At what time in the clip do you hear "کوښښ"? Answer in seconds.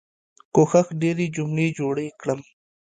0.53-0.87